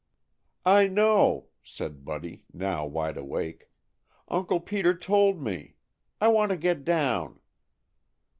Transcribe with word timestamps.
"I 0.65 0.87
know," 0.87 1.49
said 1.63 2.03
Buddy, 2.03 2.43
now 2.51 2.87
wide 2.87 3.17
awake. 3.17 3.69
"Uncle 4.27 4.59
Peter 4.59 4.97
told 4.97 5.39
me. 5.39 5.75
I 6.19 6.27
want 6.29 6.49
to 6.49 6.57
get 6.57 6.83
down." 6.83 7.39